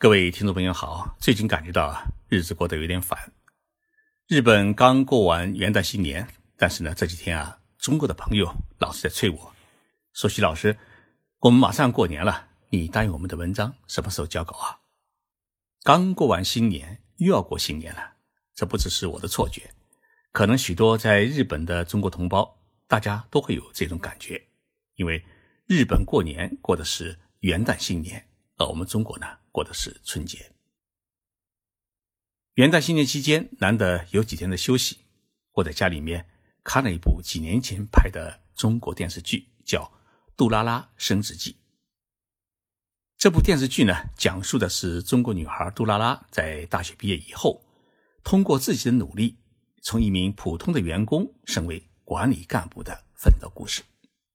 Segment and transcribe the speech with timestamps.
[0.00, 3.18] 各位听众朋友好，最近感觉到啊，日子过得有点烦。
[4.28, 9.54] 日本刚过完元旦新年，但是呢，这几天啊，中国的朋友老是在催我，
[10.14, 10.74] 说徐老师，
[11.40, 14.80] 我们马上过年了，你答应我们的文章什么时候交稿啊？
[15.82, 18.14] 刚过完新年，又要过新年了，
[18.54, 19.70] 这不只是我的错觉，
[20.32, 22.58] 可能许多在日本的中国同胞，
[22.88, 24.42] 大家都会有这种感觉，
[24.94, 25.22] 因为
[25.66, 28.26] 日本过年过的是元旦新年，
[28.56, 29.26] 而我们中国呢？
[29.52, 30.52] 过的是春节，
[32.54, 34.98] 元旦新年期间难得有几天的休息，
[35.54, 36.28] 我在家里面
[36.62, 39.82] 看了一部几年前拍的中国电视剧，叫
[40.36, 41.52] 《杜拉拉升职记》。
[43.16, 47.64] 这部电视剧呢，讲述的是中国女孩杜拉拉在大学毕业以后，
[48.22, 49.36] 通过自己的努力，
[49.82, 53.82] 从一名普通的员工升为管理干部的奋斗故事。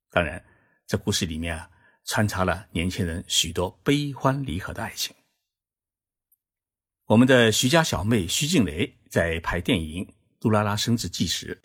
[0.10, 0.44] 当然，
[0.86, 1.72] 这故事里面啊。
[2.06, 5.16] 穿插了年轻人许多悲欢离合的爱情。
[7.08, 10.06] 我们的徐家小妹徐静蕾在拍电影
[10.40, 11.62] 《杜拉拉升职记》时，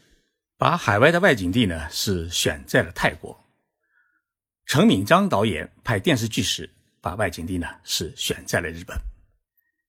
[0.57, 3.39] 把海外的外景地呢是选在了泰国。
[4.65, 6.71] 陈敏章导演拍电视剧时，
[7.01, 8.99] 把外景地呢是选在了日本。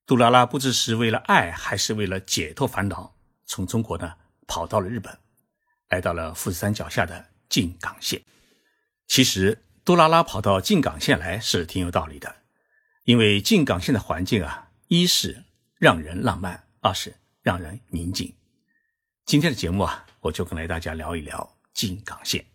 [0.05, 4.13] 杜拉拉不知是为了爱还是为了解脱烦恼，从中国呢
[4.47, 5.17] 跑到了日本，
[5.89, 8.21] 来到了富士山脚下的静冈县。
[9.07, 9.57] 其实。
[9.91, 12.33] 杜拉拉跑到静冈县来是挺有道理的，
[13.03, 15.43] 因为静冈县的环境啊，一是
[15.75, 18.33] 让人浪漫，二是让人宁静。
[19.25, 22.45] 今天的节目啊，我就跟来大家聊一聊静冈县。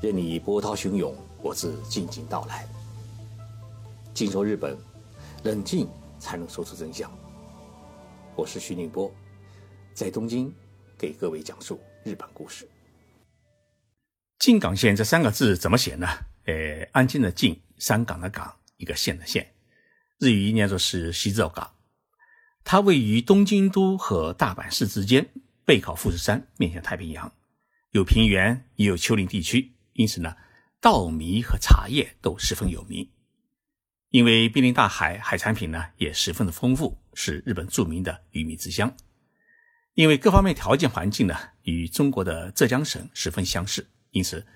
[0.00, 2.66] 任你波涛汹涌，我自静静到来。
[4.14, 4.74] 静说日本，
[5.42, 5.86] 冷静
[6.18, 7.12] 才能说出真相。
[8.34, 9.12] 我是徐宁波，
[9.92, 10.50] 在东京。
[10.98, 12.68] 给各位讲述日本故事。
[14.38, 16.06] 静冈县这三个字怎么写呢？
[16.44, 19.52] 呃，安静的静，山岗的岗，一个县的县，
[20.18, 21.74] 日语念作是西泽冈。
[22.62, 25.28] 它位于东京都和大阪市之间，
[25.64, 27.32] 背靠富士山，面向太平洋，
[27.90, 30.36] 有平原也有丘陵地区，因此呢，
[30.80, 33.08] 稻米和茶叶都十分有名。
[34.10, 38.94] 因为濒临大海，海产品呢也十分的丰富，是日本著名的鱼米之乡。
[39.96, 44.46] 因为各方面条件环境呢，与中国的浙江省十分相似，因此，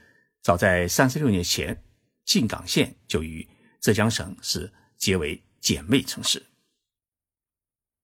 [0.42, 1.82] 早在三十六年前，
[2.26, 3.48] 静冈县就与
[3.80, 6.44] 浙江省是结为姐妹城市。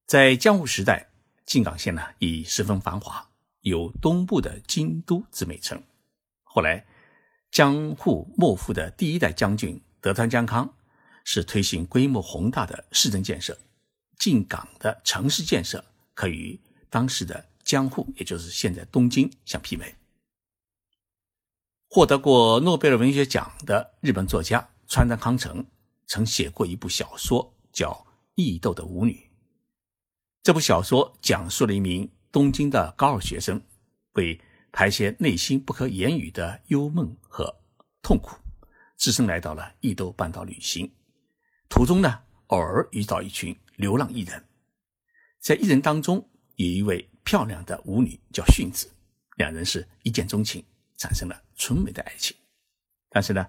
[0.06, 1.10] 在江户时代，
[1.44, 3.30] 静冈县呢已十分繁华，
[3.60, 5.82] 有“东部的京都”之美称。
[6.42, 6.86] 后来，
[7.50, 10.74] 江户幕府的第一代将军德川家康
[11.22, 13.58] 是推行规模宏大的市政建设，
[14.18, 16.58] 静冈的城市建设可与。
[16.88, 19.94] 当时的江户，也就是现在东京相媲美。
[21.88, 25.64] 获得过诺贝尔文学奖的日本作家川端康成
[26.06, 27.92] 曾写过一部小说，叫
[28.34, 29.12] 《异斗的舞女》。
[30.42, 33.60] 这部小说讲述了一名东京的高二学生，
[34.12, 37.52] 为排泄内心不可言语的忧闷和
[38.02, 38.36] 痛苦，
[38.96, 40.92] 只身来到了异斗半岛旅行。
[41.68, 44.44] 途中呢，偶尔遇到一群流浪艺人，
[45.40, 46.28] 在艺人当中。
[46.56, 48.90] 有一位漂亮的舞女叫训子，
[49.36, 50.64] 两人是一见钟情，
[50.96, 52.36] 产生了纯美的爱情。
[53.10, 53.46] 但是呢，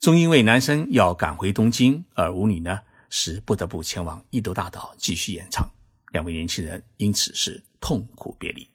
[0.00, 5.70] 终因为男生要赶回东京，而舞女呢是不得不前往伊豆大岛继续演唱，
[6.12, 8.64] 两位年轻人因此是痛苦别离。《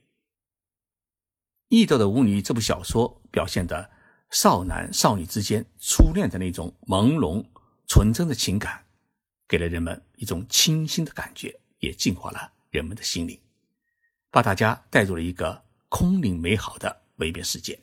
[1.68, 3.90] 伊豆的舞女》这部小说表现的
[4.32, 7.46] 少男少女之间初恋的那种朦胧
[7.88, 8.84] 纯真的情感，
[9.48, 13.40] 给了人们一种清新的感觉，也净化了人们的心灵。
[14.32, 17.78] 把大家带入了一个空灵美好的唯美世界，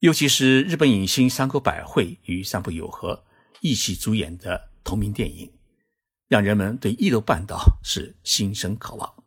[0.00, 3.24] 尤其是日本影星山口百惠与三浦友和
[3.60, 5.50] 一起主演的同名电影，
[6.28, 9.24] 让人们对伊豆半岛是心生渴望。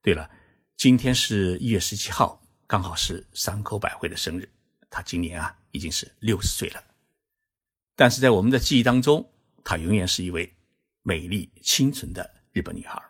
[0.00, 0.30] 对了，
[0.78, 4.48] 今天是一月十七号，刚好是山口百惠的生日，
[4.88, 6.82] 她今年啊已经是六十岁了，
[7.94, 9.30] 但是在我们的记忆当中，
[9.62, 10.50] 她永远是一位
[11.02, 13.09] 美丽清纯的日本女孩。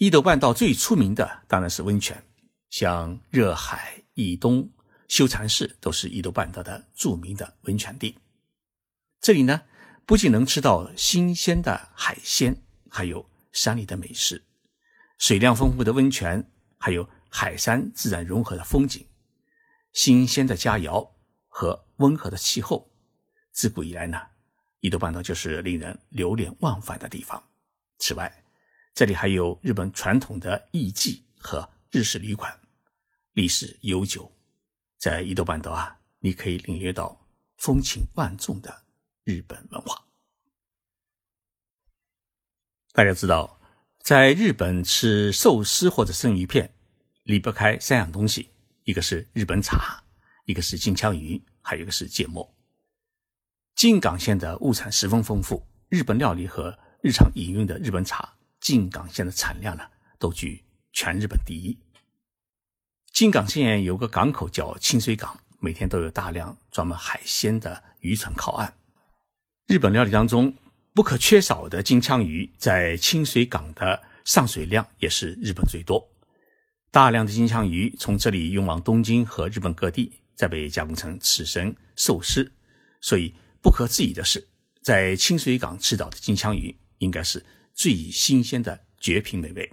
[0.00, 2.24] 伊豆半岛最出名的当然是温泉，
[2.70, 4.66] 像热海、伊东、
[5.08, 8.16] 修禅寺都是伊豆半岛的著名的温泉地。
[9.20, 9.60] 这里呢，
[10.06, 14.42] 不仅能吃到新鲜的海鲜，还有山里的美食，
[15.18, 19.06] 水量丰富的温泉，还有海山自然融合的风景，
[19.92, 21.10] 新鲜的佳肴
[21.46, 22.90] 和温和的气候。
[23.52, 24.18] 自古以来呢，
[24.80, 27.44] 伊豆半岛就是令人流连忘返的地方。
[27.98, 28.42] 此外，
[28.94, 32.60] 这里还有日本传统的艺妓和日式旅馆，
[33.32, 34.30] 历史悠久。
[34.98, 37.26] 在伊豆半岛啊，你可以领略到
[37.56, 38.82] 风情万种的
[39.24, 40.04] 日本文化。
[42.92, 43.58] 大家知道，
[44.00, 46.74] 在日本吃寿司或者生鱼片，
[47.22, 48.50] 离不开三样东西：
[48.84, 50.04] 一个是日本茶，
[50.44, 52.54] 一个是金枪鱼，还有一个是芥末。
[53.74, 59.84] 静冈县的物产十分丰富，日本料理和日常饮用的日本茶，静冈县的产量呢
[60.18, 60.62] 都居
[60.92, 61.78] 全日本第一。
[63.12, 68.72] 静冈县有个港口叫清水港，每天都有大量装满海鲜的渔船靠岸。
[69.66, 70.54] 日本料理当中
[70.94, 76.08] 不可缺少的金枪鱼，在清水港的上水量也是日本最多。
[76.90, 82.52] 大量的金枪鱼从这里运往东京和日本各地，再被加工成刺身、寿司，
[83.00, 83.34] 所以。
[83.62, 84.48] 不可置疑的是，
[84.82, 87.44] 在清水港吃到的金枪鱼应该是
[87.80, 89.72] 最新鲜的绝品美味。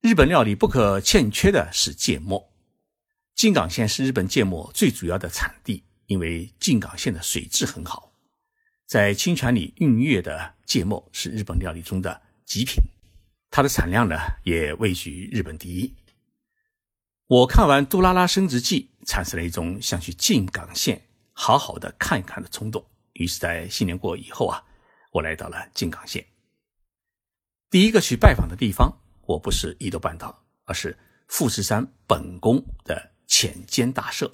[0.00, 2.52] 日本料理不可欠缺的是芥末。
[3.36, 8.12] 静冈县是日本芥末最主要的产地，因为静冈县的水质很好，
[8.84, 12.82] 在清泉里孕育的芥末是日本料理中的极品，
[13.48, 15.94] 它的产量呢也位居日本第一。
[17.28, 21.00] 我看完《杜拉拉升职记》，产生了一种想去静冈县。
[21.32, 24.60] 好好的看一看的冲动，于是，在新年过以后啊，
[25.14, 26.24] 我来到了静冈县。
[27.70, 28.92] 第一个去拜访的地方，
[29.26, 34.32] 我不是伊豆半岛，而是富士山本宫的浅间大社。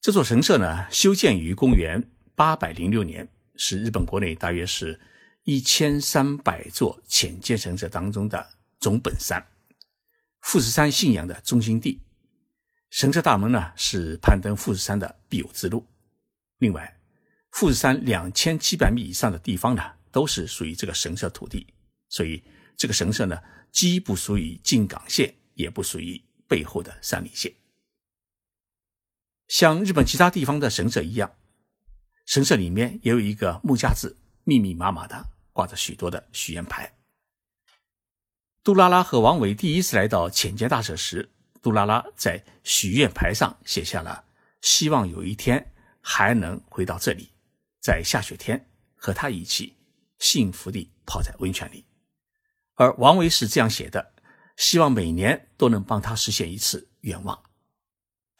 [0.00, 4.98] 这座神社呢，修建于公元八百零六年，是日本国内大约是
[5.42, 8.48] 一千三百座浅间神社当中的
[8.78, 9.44] 总本山，
[10.40, 12.00] 富士山信仰的中心地。
[12.90, 15.84] 神社大门呢，是攀登富士山的必由之路。
[16.58, 16.99] 另外，
[17.50, 21.66] 富士山两千七百米以上的地方呢，都是属于这个神社土地，
[22.08, 22.42] 所以
[22.76, 23.38] 这个神社呢，
[23.72, 27.52] 既不属于静冈县，也不属于背后的山梨县。
[29.48, 31.32] 像日本其他地方的神社一样，
[32.24, 36.94] 神社里面也有一个木架子，密密麻麻的挂着许多的许愿牌。
[38.62, 41.28] 杜拉拉和王伟第一次来到浅间大社时，
[41.60, 44.24] 杜拉拉在许愿牌上写下了
[44.62, 45.72] 希望有一天。
[46.02, 47.28] 还能回到这里，
[47.80, 49.76] 在下雪天和他一起
[50.18, 51.84] 幸福地泡在温泉里。
[52.74, 54.14] 而王维是这样写的：
[54.56, 57.42] 希望每年都能帮他实现一次愿望。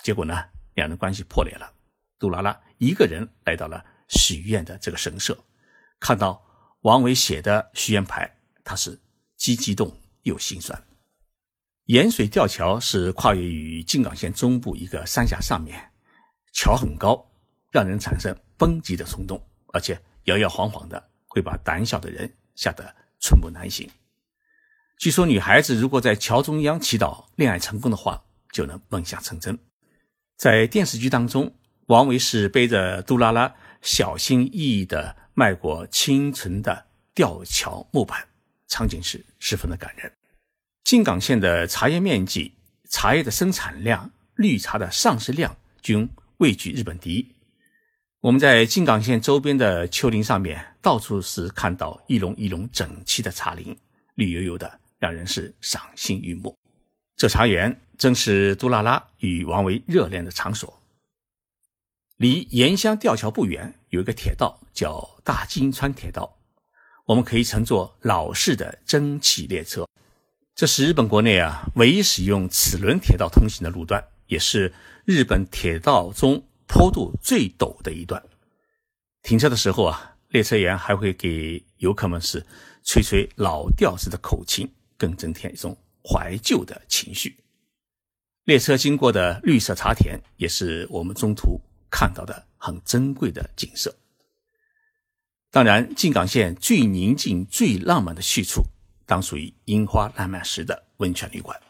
[0.02, 0.44] 结果呢，
[0.74, 1.72] 两人关系破裂了。
[2.18, 5.38] 杜拉拉一个人来到了许愿的这个神社，
[5.98, 6.42] 看到
[6.82, 9.00] 王维写的许愿牌，他是
[9.36, 10.86] 既激动又心酸。
[11.84, 15.92] 盐水吊桥是跨越于静冈县中部一个山峡上面，
[16.52, 17.29] 桥很高。
[17.70, 23.88] 让人产生蹦极的冲动，而且摇摇晃晃的，会把胆小的人吓得寸步难行。
[24.98, 28.22] 据说女孩子如果在桥中央祈祷恋爱成功的话，
[28.52, 29.58] 就能梦想成真。
[30.36, 31.54] 在电视剧当中，
[31.86, 38.28] 王维是背着杜拉拉，小心翼翼地迈过清纯的吊桥木板，
[38.68, 40.12] 场景是十分的感人。
[40.84, 42.52] 静冈县的茶叶面积、
[42.90, 46.08] 茶叶的生产量、绿茶的上市量均
[46.38, 47.34] 位居日本第一。
[48.20, 53.74] 我们在静冈县周边的丘陵上面，到处是看到一垄一垄整齐的茶林，
[54.14, 56.54] 绿油油的，让人是赏心悦目。
[57.16, 60.78] 这茶园正是杜拉拉与王维热恋的场所。
[62.18, 66.36] 离盐乡吊桥不远，有一个铁道叫大金川铁道，
[67.06, 69.88] 我们可以乘坐老式的蒸汽列车。
[70.54, 74.74] 这是日本国内啊唯一使用齿轮铁道通行的路段，也是
[75.06, 76.44] 日本铁道中。
[76.70, 78.22] 坡度最陡的一段，
[79.22, 82.46] 停车的时候啊，列车员还会给游客们是
[82.84, 87.36] 吹吹老调子的口琴，更增添一种怀旧的情绪。
[88.44, 91.60] 列车经过的绿色茶田，也是我们中途
[91.90, 93.92] 看到的很珍贵的景色。
[95.50, 98.62] 当然，静冈县最宁静、最浪漫的去处，
[99.04, 101.60] 当属于樱花烂漫时的温泉旅馆。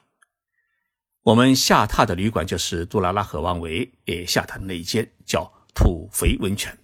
[1.30, 6.76] 我们下榻的旅馆就是杜拉拉和王维也下榻的那一间，叫土肥温泉。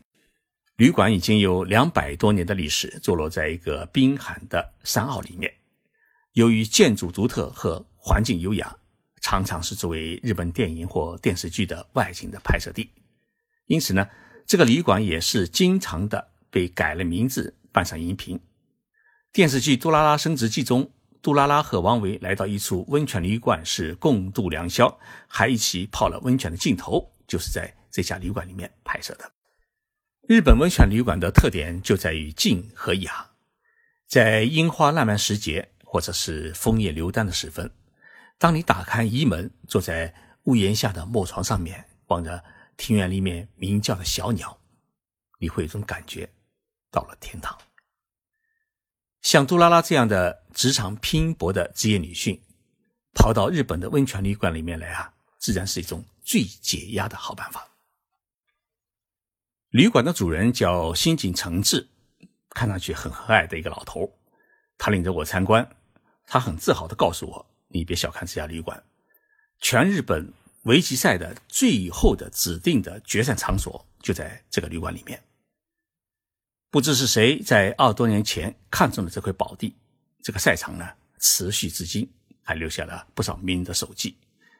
[0.76, 5.52] 旅馆已经有两百多年的历史，坐落在一个冰寒的山坳里面。
[6.34, 8.72] 由于建筑独特和环境优雅，
[9.20, 12.88] 常常是作为日本电影或电视剧的外景的拍摄地。
[13.66, 14.06] 因此呢，
[14.46, 18.38] 这个旅馆也是经常的被改了名字，搬上荧屏。
[19.32, 20.92] 电视剧《杜拉拉升职记》中。
[21.26, 29.28] 杜拉拉和王维来到一处温泉旅馆，是共度良宵，还一起泡了温泉的镜头，就是在这家旅馆里面拍摄的。
[30.28, 33.28] 日本温泉旅馆的特点就在于静和雅，
[34.06, 37.68] 在樱花烂漫时节，或者是枫叶流丹的时分，
[38.38, 40.14] 当你打开仪门，坐在
[40.44, 42.40] 屋檐下的木床上面，望着
[42.76, 44.56] 庭院里面鸣叫的小鸟，
[45.40, 46.30] 你会有种感觉，
[46.92, 47.58] 到了天堂。
[49.26, 52.40] 像杜拉拉这样的职场拼搏的职业女性，
[53.12, 57.68] 跑到日本的温泉旅馆里面来啊，自然是一种最解压的好办法。
[59.70, 61.88] 旅馆的主人叫新井诚志，
[62.50, 64.08] 看上去很和蔼的一个老头。
[64.78, 65.68] 他领着我参观，
[66.24, 68.80] 他很自豪的告诉我：“你别小看这家旅馆，
[69.58, 70.32] 全日本
[70.66, 75.20] 围棋赛的最后的指定的决赛场所就在这个旅馆里面。”
[76.76, 79.74] 不知是谁在二多年前看中了这块宝地，
[80.22, 80.86] 这个赛场呢
[81.18, 82.06] 持续至今，
[82.42, 84.14] 还留下了不少名人的手迹，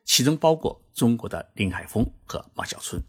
[0.07, 3.03] 其中包括中国的林海峰和马小春。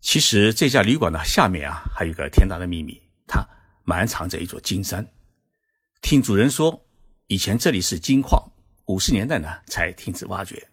[0.00, 3.44] 其实这家旅馆呢下面啊还有一个天大的秘密，它
[3.82, 5.04] 埋藏着一座金山。
[6.00, 6.86] 听主人说，
[7.26, 8.40] 以前这里是金矿，
[8.84, 10.68] 五十年代呢才停止挖掘。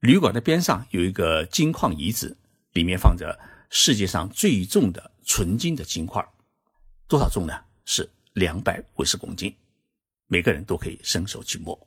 [0.00, 2.36] 旅馆的边上有一个金矿遗址，
[2.72, 5.12] 里面放着世界上最重的。
[5.28, 6.26] 纯金的金块，
[7.06, 7.52] 多少重呢？
[7.84, 9.54] 是两百五十公斤，
[10.26, 11.78] 每个人都可以伸手去摸。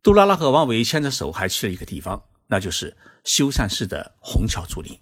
[0.00, 4.96] 杜拉拉和王维牵着手还去了一个地方，那就是修善寺的虹桥竹林。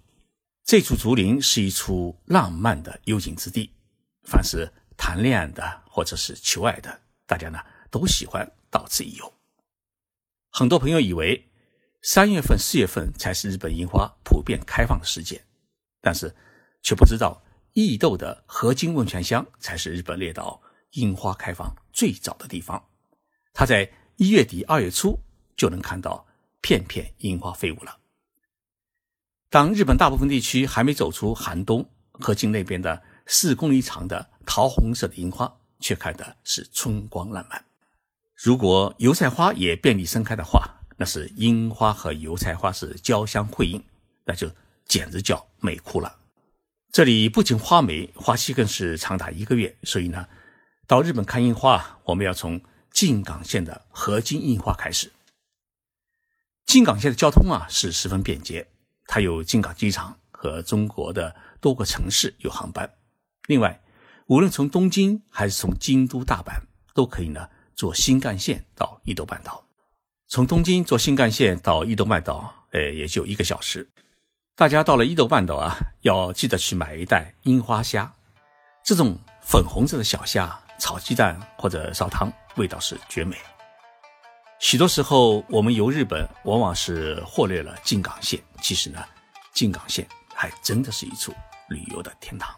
[0.63, 3.71] 这处竹林是一处浪漫的幽静之地，
[4.23, 7.59] 凡是谈恋爱的或者是求爱的，大家呢
[7.91, 9.33] 都喜欢到此一游。
[10.49, 11.47] 很多朋友以为
[12.01, 15.39] 三月份、四月份才是日本樱花普遍开放的时间，
[16.01, 16.35] 但是。
[16.87, 22.81] 却不知道，伊豆的河津温泉乡才是日本列岛樱花开放最早的地方。
[23.51, 25.19] 它在一月底、二月初
[25.57, 26.25] 就能看到
[26.61, 27.97] 片片樱花飞舞了。
[29.49, 37.65] 当日本大部分地区还没走出寒冬，河津那边的四公里长的桃红色的樱花却开的是春光烂漫。
[38.33, 43.83] 如果油菜花也遍地盛开的话，那是樱花和油菜花是交相辉映，
[44.23, 44.49] 那就
[44.85, 46.17] 简直叫美哭了。
[46.91, 49.77] 这里不仅花美，花期更是长达一个月。
[49.83, 50.27] 所以呢，
[50.87, 52.59] 到日本看樱花，我们要从
[52.91, 55.11] 静冈县的河津樱花开始。
[56.65, 58.67] 静冈县的交通啊是十分便捷，
[59.05, 62.91] 它有静冈机场和中国的多个城市有航班。
[63.47, 63.81] 另外，
[64.25, 66.61] 无论从东京还是从京都、大阪，
[66.93, 69.65] 都可以呢坐新干线到伊豆半岛。
[70.27, 73.87] 从东京坐新干线到伊豆半岛，呃，也就一个小时。
[74.57, 78.11] 大家到了伊豆半岛啊，要记得去买一袋樱花虾，
[78.83, 83.37] 这种粉红色的小虾，炒鸡蛋或者烧汤，味道是绝美。
[84.57, 89.05] 许多时候，我们游日本往往是忽略了静冈县，其实呢，
[89.53, 91.31] 静冈县还真的是一处
[91.69, 92.49] 旅游的天堂。